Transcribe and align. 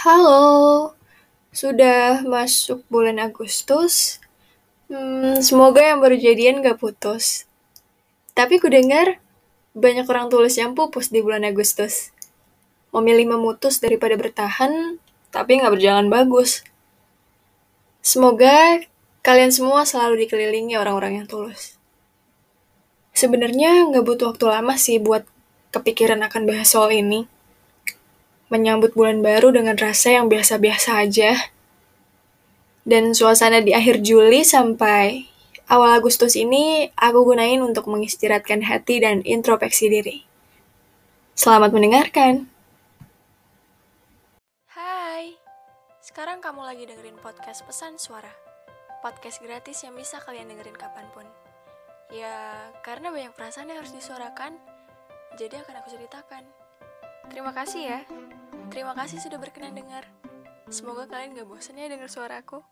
Halo, 0.00 0.96
sudah 1.52 2.24
masuk 2.24 2.80
bulan 2.88 3.20
Agustus. 3.20 4.16
Hmm, 4.88 5.44
semoga 5.44 5.84
yang 5.84 6.00
baru 6.00 6.16
jadian 6.16 6.64
gak 6.64 6.80
putus. 6.80 7.44
Tapi 8.32 8.56
ku 8.64 8.72
dengar 8.72 9.20
banyak 9.76 10.08
orang 10.08 10.32
tulus 10.32 10.56
yang 10.56 10.72
pupus 10.72 11.12
di 11.12 11.20
bulan 11.20 11.44
Agustus. 11.44 12.16
Memilih 12.96 13.36
memutus 13.36 13.76
daripada 13.76 14.16
bertahan, 14.16 14.96
tapi 15.28 15.60
gak 15.60 15.76
berjalan 15.76 16.08
bagus. 16.08 16.64
Semoga 18.00 18.80
kalian 19.20 19.52
semua 19.52 19.84
selalu 19.84 20.24
dikelilingi 20.24 20.80
orang-orang 20.80 21.20
yang 21.20 21.26
tulus. 21.28 21.76
Sebenarnya 23.12 23.84
gak 23.92 24.08
butuh 24.08 24.32
waktu 24.32 24.48
lama 24.48 24.80
sih 24.80 24.96
buat 24.96 25.28
kepikiran 25.76 26.24
akan 26.24 26.48
bahas 26.48 26.72
soal 26.72 26.88
ini 26.88 27.28
menyambut 28.50 28.98
bulan 28.98 29.22
baru 29.22 29.54
dengan 29.54 29.78
rasa 29.78 30.18
yang 30.18 30.26
biasa-biasa 30.26 31.06
aja. 31.06 31.54
Dan 32.82 33.14
suasana 33.14 33.62
di 33.62 33.70
akhir 33.70 34.02
Juli 34.02 34.42
sampai 34.42 35.30
awal 35.70 35.94
Agustus 35.94 36.34
ini 36.34 36.90
aku 36.98 37.22
gunain 37.22 37.62
untuk 37.62 37.86
mengistirahatkan 37.86 38.66
hati 38.66 38.98
dan 38.98 39.22
introspeksi 39.22 39.86
diri. 39.86 40.26
Selamat 41.38 41.70
mendengarkan. 41.70 42.50
Hai, 44.74 45.38
sekarang 46.02 46.42
kamu 46.42 46.66
lagi 46.66 46.84
dengerin 46.90 47.16
podcast 47.22 47.62
Pesan 47.64 47.96
Suara. 48.02 48.34
Podcast 49.00 49.40
gratis 49.40 49.80
yang 49.86 49.94
bisa 49.94 50.18
kalian 50.20 50.50
dengerin 50.50 50.76
kapan 50.76 51.06
pun. 51.14 51.24
Ya, 52.10 52.68
karena 52.82 53.14
banyak 53.14 53.32
perasaan 53.38 53.70
yang 53.70 53.80
harus 53.80 53.94
disuarakan, 53.94 54.58
jadi 55.38 55.62
akan 55.62 55.78
aku 55.80 55.94
ceritakan. 55.94 56.42
Terima 57.28 57.52
kasih 57.52 57.82
ya. 57.84 58.00
Terima 58.72 58.96
kasih 58.96 59.20
sudah 59.20 59.36
berkenan 59.36 59.76
dengar. 59.76 60.08
Semoga 60.70 61.04
kalian 61.10 61.36
gak 61.36 61.50
bosan 61.50 61.76
ya 61.76 61.90
dengar 61.90 62.08
suaraku. 62.08 62.64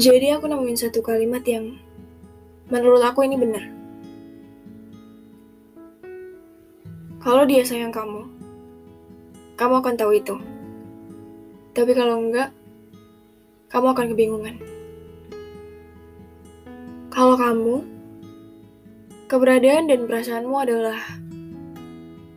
Jadi 0.00 0.32
aku 0.32 0.48
nemuin 0.48 0.80
satu 0.80 1.04
kalimat 1.04 1.44
yang 1.44 1.76
menurut 2.72 3.04
aku 3.04 3.20
ini 3.20 3.36
benar. 3.36 3.64
Kalau 7.20 7.44
dia 7.44 7.60
sayang 7.68 7.92
kamu, 7.92 8.24
kamu 9.60 9.74
akan 9.84 9.94
tahu 10.00 10.16
itu. 10.16 10.40
Tapi 11.76 11.92
kalau 11.92 12.16
enggak, 12.16 12.48
kamu 13.70 13.86
akan 13.94 14.06
kebingungan. 14.10 14.56
Kalau 17.10 17.38
kamu, 17.38 17.86
keberadaan 19.30 19.86
dan 19.86 20.10
perasaanmu 20.10 20.56
adalah 20.58 20.98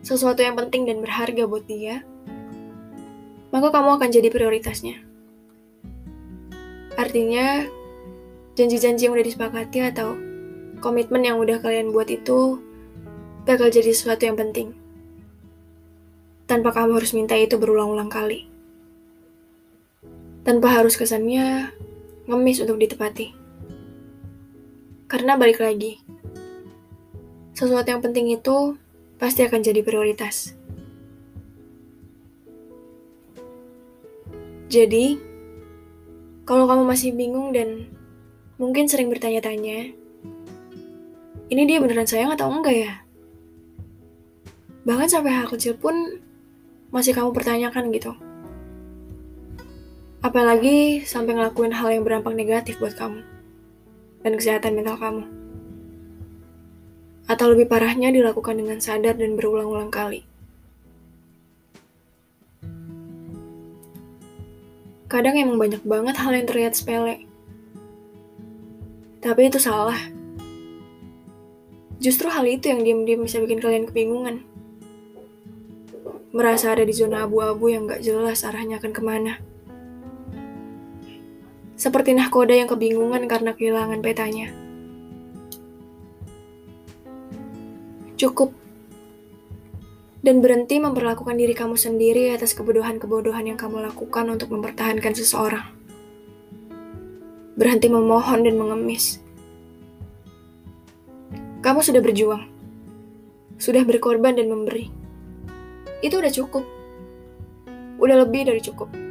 sesuatu 0.06 0.42
yang 0.46 0.54
penting 0.54 0.86
dan 0.86 1.02
berharga 1.02 1.46
buat 1.50 1.66
dia, 1.66 2.06
maka 3.50 3.74
kamu 3.74 3.98
akan 3.98 4.08
jadi 4.14 4.28
prioritasnya. 4.30 5.02
Artinya, 6.94 7.66
janji-janji 8.54 9.10
yang 9.10 9.18
udah 9.18 9.26
disepakati 9.26 9.78
atau 9.90 10.14
komitmen 10.78 11.26
yang 11.26 11.42
udah 11.42 11.58
kalian 11.58 11.90
buat 11.90 12.06
itu 12.06 12.62
bakal 13.42 13.74
jadi 13.74 13.90
sesuatu 13.90 14.22
yang 14.22 14.38
penting. 14.38 14.70
Tanpa 16.46 16.70
kamu 16.70 17.02
harus 17.02 17.10
minta 17.10 17.34
itu 17.34 17.58
berulang-ulang 17.58 18.12
kali. 18.12 18.53
Tanpa 20.44 20.68
harus 20.76 21.00
kesannya 21.00 21.72
ngemis 22.28 22.60
untuk 22.60 22.76
ditepati. 22.76 23.32
Karena 25.08 25.40
balik 25.40 25.64
lagi, 25.64 26.04
sesuatu 27.56 27.88
yang 27.88 28.04
penting 28.04 28.28
itu 28.28 28.76
pasti 29.16 29.40
akan 29.40 29.64
jadi 29.64 29.80
prioritas. 29.80 30.52
Jadi, 34.68 35.16
kalau 36.44 36.66
kamu 36.66 36.82
masih 36.82 37.14
bingung 37.14 37.54
dan 37.54 37.88
mungkin 38.58 38.90
sering 38.90 39.08
bertanya-tanya, 39.08 39.96
ini 41.48 41.62
dia 41.64 41.78
beneran 41.78 42.08
sayang 42.10 42.34
atau 42.34 42.50
enggak 42.50 42.74
ya? 42.74 42.92
Bahkan 44.84 45.08
sampai 45.08 45.32
hal 45.32 45.48
kecil 45.48 45.78
pun 45.78 46.20
masih 46.90 47.16
kamu 47.16 47.30
pertanyakan 47.32 47.88
gitu. 47.94 48.12
Apalagi 50.24 51.04
sampai 51.04 51.36
ngelakuin 51.36 51.76
hal 51.76 51.92
yang 51.92 52.00
berdampak 52.00 52.32
negatif 52.32 52.80
buat 52.80 52.96
kamu 52.96 53.20
dan 54.24 54.32
kesehatan 54.40 54.72
mental 54.72 54.96
kamu. 54.96 55.24
Atau 57.28 57.52
lebih 57.52 57.68
parahnya 57.68 58.08
dilakukan 58.08 58.56
dengan 58.56 58.80
sadar 58.80 59.20
dan 59.20 59.36
berulang-ulang 59.36 59.92
kali. 59.92 60.24
Kadang 65.12 65.36
emang 65.36 65.60
banyak 65.60 65.84
banget 65.84 66.16
hal 66.16 66.32
yang 66.32 66.48
terlihat 66.48 66.72
sepele. 66.72 67.28
Tapi 69.20 69.52
itu 69.52 69.60
salah. 69.60 70.00
Justru 72.00 72.32
hal 72.32 72.48
itu 72.48 72.72
yang 72.72 72.80
diam-diam 72.80 73.28
bisa 73.28 73.44
bikin 73.44 73.60
kalian 73.60 73.84
kebingungan. 73.84 74.40
Merasa 76.32 76.72
ada 76.72 76.80
di 76.80 76.96
zona 76.96 77.28
abu-abu 77.28 77.68
yang 77.68 77.84
gak 77.84 78.00
jelas 78.00 78.40
arahnya 78.40 78.80
akan 78.80 78.92
ke 78.96 79.04
mana. 79.04 79.53
Seperti 81.74 82.14
nahkoda 82.14 82.54
yang 82.54 82.70
kebingungan 82.70 83.26
karena 83.26 83.50
kehilangan 83.54 83.98
petanya. 83.98 84.54
Cukup 88.14 88.54
dan 90.24 90.40
berhenti 90.40 90.80
memperlakukan 90.80 91.36
diri 91.36 91.52
kamu 91.52 91.76
sendiri 91.76 92.32
atas 92.32 92.56
kebodohan-kebodohan 92.56 93.44
yang 93.44 93.60
kamu 93.60 93.84
lakukan 93.84 94.24
untuk 94.32 94.56
mempertahankan 94.56 95.12
seseorang. 95.12 95.68
Berhenti 97.60 97.92
memohon 97.92 98.40
dan 98.40 98.56
mengemis. 98.56 99.20
Kamu 101.60 101.84
sudah 101.84 102.00
berjuang, 102.00 102.48
sudah 103.60 103.84
berkorban 103.84 104.40
dan 104.40 104.48
memberi. 104.48 104.88
Itu 106.00 106.24
udah 106.24 106.32
cukup, 106.32 106.64
udah 108.00 108.16
lebih 108.24 108.48
dari 108.48 108.64
cukup. 108.64 109.03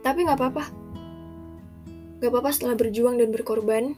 Tapi 0.00 0.24
gak 0.24 0.40
apa-apa. 0.40 0.64
Gak 2.20 2.30
apa-apa 2.32 2.50
setelah 2.52 2.76
berjuang 2.76 3.20
dan 3.20 3.32
berkorban, 3.32 3.96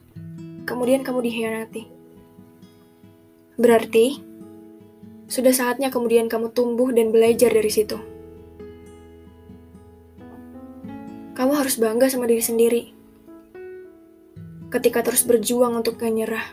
kemudian 0.67 1.07
kamu 1.07 1.27
dikhianati. 1.27 1.87
Berarti, 3.59 4.19
sudah 5.31 5.55
saatnya 5.55 5.95
kemudian 5.95 6.27
kamu 6.27 6.51
tumbuh 6.51 6.91
dan 6.91 7.15
belajar 7.15 7.55
dari 7.55 7.71
situ. 7.71 7.99
Kamu 11.33 11.53
harus 11.57 11.79
bangga 11.79 12.11
sama 12.11 12.27
diri 12.27 12.45
sendiri. 12.45 12.83
Ketika 14.69 15.01
terus 15.07 15.23
berjuang 15.23 15.79
untuk 15.79 15.97
gak 15.97 16.12
nyerah. 16.12 16.47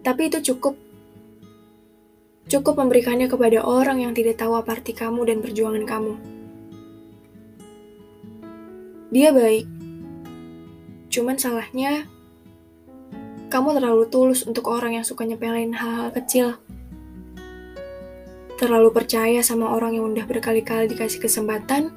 Tapi 0.00 0.32
itu 0.32 0.52
cukup. 0.52 0.76
Cukup 2.50 2.74
memberikannya 2.80 3.30
kepada 3.30 3.62
orang 3.62 4.02
yang 4.02 4.12
tidak 4.16 4.40
tahu 4.40 4.56
apa 4.56 4.80
arti 4.80 4.96
kamu 4.96 5.28
dan 5.28 5.38
perjuangan 5.38 5.84
kamu. 5.86 6.39
Dia 9.10 9.34
baik. 9.34 9.66
Cuman 11.10 11.34
salahnya, 11.34 12.06
kamu 13.50 13.74
terlalu 13.74 14.06
tulus 14.06 14.46
untuk 14.46 14.70
orang 14.70 14.94
yang 14.94 15.02
suka 15.02 15.26
nyepelin 15.26 15.74
hal-hal 15.74 16.14
kecil. 16.14 16.62
Terlalu 18.54 18.94
percaya 18.94 19.42
sama 19.42 19.74
orang 19.74 19.98
yang 19.98 20.06
udah 20.06 20.22
berkali-kali 20.30 20.86
dikasih 20.86 21.18
kesempatan, 21.18 21.90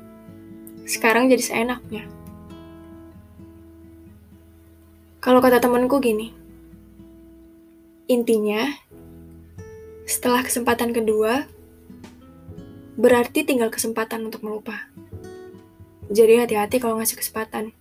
sekarang 0.90 1.30
jadi 1.30 1.44
seenaknya. 1.46 2.10
Kalau 5.22 5.38
kata 5.38 5.62
temanku 5.62 6.02
gini, 6.02 6.34
intinya, 8.10 8.74
setelah 10.10 10.42
kesempatan 10.42 10.90
kedua, 10.98 11.46
berarti 12.98 13.46
tinggal 13.46 13.70
kesempatan 13.70 14.26
untuk 14.26 14.42
melupa. 14.42 14.90
Jadi 16.12 16.34
hati-hati 16.42 16.82
kalau 16.82 17.00
ngasih 17.00 17.20
kesempatan. 17.20 17.72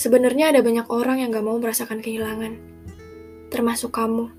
Sebenarnya 0.00 0.48
ada 0.48 0.64
banyak 0.64 0.88
orang 0.88 1.20
yang 1.20 1.28
gak 1.28 1.44
mau 1.44 1.60
merasakan 1.60 2.00
kehilangan, 2.00 2.56
termasuk 3.52 3.92
kamu. 3.92 4.32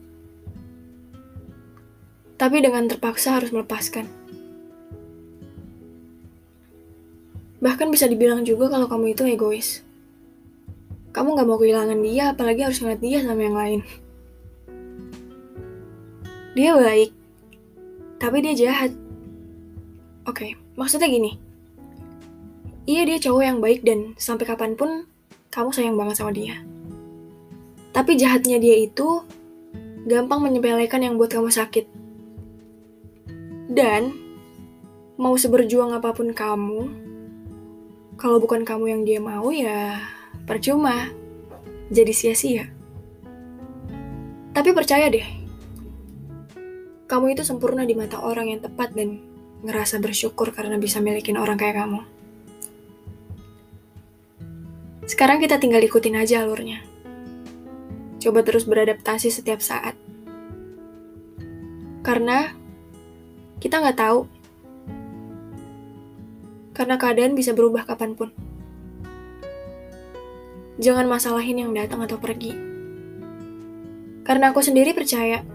Tapi 2.41 2.57
dengan 2.65 2.89
terpaksa 2.89 3.37
harus 3.37 3.53
melepaskan. 3.53 4.09
Bahkan 7.61 7.93
bisa 7.93 8.09
dibilang 8.09 8.41
juga 8.41 8.73
kalau 8.73 8.89
kamu 8.89 9.13
itu 9.13 9.21
egois. 9.29 9.85
Kamu 11.13 11.37
gak 11.37 11.45
mau 11.45 11.61
kehilangan 11.61 12.01
dia, 12.01 12.33
apalagi 12.33 12.65
harus 12.65 12.81
ngeliat 12.81 13.01
dia 13.03 13.19
sama 13.21 13.41
yang 13.45 13.53
lain. 13.53 13.81
Dia 16.57 16.73
baik, 16.73 17.13
tapi 18.17 18.37
dia 18.41 18.57
jahat. 18.57 19.10
Oke, 20.29 20.53
maksudnya 20.77 21.09
gini. 21.09 21.41
Iya 22.85 23.05
dia 23.05 23.17
cowok 23.17 23.43
yang 23.45 23.59
baik 23.61 23.81
dan 23.81 24.13
sampai 24.17 24.45
kapan 24.45 24.73
pun 24.77 25.05
kamu 25.49 25.69
sayang 25.73 25.97
banget 25.97 26.15
sama 26.17 26.33
dia. 26.33 26.61
Tapi 27.91 28.15
jahatnya 28.15 28.57
dia 28.57 28.77
itu 28.85 29.25
gampang 30.05 30.41
menyepelekan 30.41 31.01
yang 31.01 31.17
buat 31.17 31.29
kamu 31.29 31.49
sakit. 31.49 31.85
Dan 33.71 34.13
mau 35.17 35.33
seberjuang 35.37 35.93
apa 35.93 36.13
pun 36.13 36.33
kamu, 36.33 36.81
kalau 38.17 38.37
bukan 38.37 38.61
kamu 38.61 38.85
yang 38.93 39.01
dia 39.05 39.19
mau 39.21 39.49
ya 39.49 40.01
percuma, 40.45 41.09
jadi 41.89 42.13
sia-sia. 42.13 42.69
Tapi 44.51 44.69
percaya 44.75 45.07
deh, 45.07 45.23
kamu 47.07 47.33
itu 47.33 47.43
sempurna 47.47 47.87
di 47.87 47.95
mata 47.95 48.19
orang 48.19 48.51
yang 48.51 48.61
tepat 48.63 48.91
dan 48.91 49.30
ngerasa 49.61 50.01
bersyukur 50.01 50.53
karena 50.53 50.81
bisa 50.81 50.97
milikin 50.97 51.37
orang 51.37 51.57
kayak 51.57 51.81
kamu. 51.85 52.01
Sekarang 55.05 55.43
kita 55.43 55.61
tinggal 55.61 55.83
ikutin 55.83 56.17
aja 56.17 56.41
alurnya. 56.41 56.81
Coba 58.21 58.45
terus 58.45 58.65
beradaptasi 58.69 59.33
setiap 59.33 59.61
saat. 59.61 59.97
Karena 62.01 62.53
kita 63.61 63.77
nggak 63.77 63.97
tahu 63.97 64.25
karena 66.73 66.97
keadaan 66.97 67.37
bisa 67.37 67.53
berubah 67.53 67.85
kapan 67.85 68.17
pun. 68.17 68.29
Jangan 70.81 71.05
masalahin 71.05 71.61
yang 71.61 71.71
datang 71.77 72.01
atau 72.01 72.17
pergi. 72.17 72.57
Karena 74.25 74.49
aku 74.49 74.65
sendiri 74.65 74.97
percaya, 74.97 75.45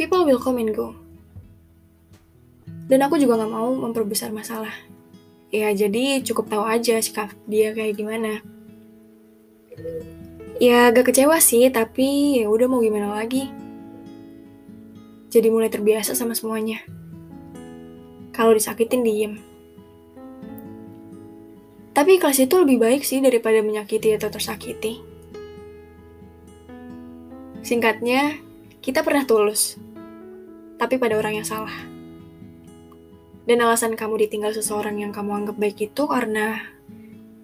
people 0.00 0.24
will 0.24 0.40
come 0.40 0.64
and 0.64 0.72
go. 0.72 1.03
Dan 2.84 3.00
aku 3.00 3.16
juga 3.16 3.40
gak 3.40 3.52
mau 3.52 3.72
memperbesar 3.72 4.28
masalah. 4.34 4.72
Ya 5.54 5.70
jadi 5.70 6.18
cukup 6.26 6.50
tahu 6.50 6.66
aja 6.66 6.98
sikap 6.98 7.30
dia 7.46 7.70
kayak 7.70 7.94
gimana. 7.94 8.42
Ya 10.58 10.90
agak 10.90 11.10
kecewa 11.10 11.38
sih, 11.38 11.66
tapi 11.70 12.38
ya 12.42 12.50
udah 12.50 12.66
mau 12.66 12.82
gimana 12.82 13.14
lagi. 13.14 13.50
Jadi 15.30 15.50
mulai 15.50 15.70
terbiasa 15.70 16.14
sama 16.14 16.34
semuanya. 16.34 16.82
Kalau 18.34 18.54
disakitin 18.54 19.06
diem. 19.06 19.34
Tapi 21.94 22.18
ikhlas 22.18 22.42
itu 22.42 22.58
lebih 22.58 22.82
baik 22.82 23.06
sih 23.06 23.22
daripada 23.22 23.62
menyakiti 23.62 24.10
atau 24.18 24.26
tersakiti. 24.26 24.98
Singkatnya, 27.62 28.42
kita 28.82 29.06
pernah 29.06 29.22
tulus, 29.22 29.78
tapi 30.76 30.98
pada 30.98 31.14
orang 31.14 31.38
yang 31.38 31.46
salah. 31.46 31.93
Dan 33.44 33.60
alasan 33.60 33.92
kamu 33.92 34.24
ditinggal 34.24 34.56
seseorang 34.56 35.04
yang 35.04 35.12
kamu 35.12 35.44
anggap 35.44 35.56
baik 35.60 35.92
itu 35.92 36.02
karena 36.08 36.64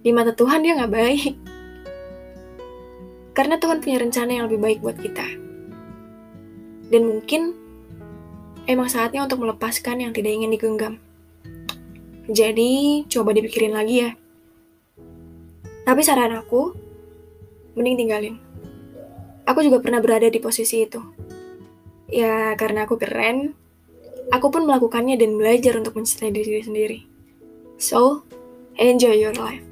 di 0.00 0.10
mata 0.16 0.32
Tuhan 0.32 0.64
dia 0.64 0.76
nggak 0.80 0.94
baik. 0.94 1.34
Karena 3.36 3.56
Tuhan 3.62 3.78
punya 3.78 4.02
rencana 4.02 4.30
yang 4.36 4.44
lebih 4.50 4.60
baik 4.60 4.78
buat 4.82 4.98
kita. 4.98 5.22
Dan 6.90 7.02
mungkin 7.06 7.54
emang 8.66 8.90
saatnya 8.90 9.22
untuk 9.22 9.46
melepaskan 9.46 10.02
yang 10.02 10.12
tidak 10.12 10.34
ingin 10.34 10.50
digenggam. 10.50 10.94
Jadi, 12.30 13.02
coba 13.06 13.30
dipikirin 13.30 13.74
lagi 13.74 14.06
ya. 14.06 14.10
Tapi 15.86 16.00
saran 16.02 16.34
aku, 16.34 16.74
mending 17.74 17.96
tinggalin. 18.06 18.36
Aku 19.46 19.62
juga 19.66 19.82
pernah 19.82 19.98
berada 19.98 20.30
di 20.30 20.38
posisi 20.38 20.86
itu. 20.86 21.02
Ya, 22.10 22.54
karena 22.54 22.86
aku 22.86 22.98
keren, 22.98 23.58
aku 24.30 24.46
pun 24.50 24.66
melakukannya 24.66 25.18
dan 25.18 25.38
belajar 25.38 25.78
untuk 25.78 25.98
mencintai 25.98 26.30
diri 26.34 26.62
sendiri. 26.62 26.98
So, 27.78 28.26
enjoy 28.78 29.18
your 29.18 29.34
life. 29.38 29.69